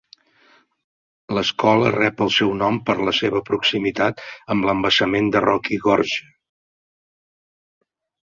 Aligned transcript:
L'escola 1.37 1.89
rep 1.95 2.21
el 2.25 2.31
seu 2.35 2.53
nom 2.61 2.79
per 2.87 2.95
la 3.09 3.13
seva 3.17 3.41
proximitat 3.51 4.23
amb 4.55 4.67
l'embassament 4.69 5.31
de 5.35 5.43
Rocky 5.47 5.79
Gorge. 5.87 6.25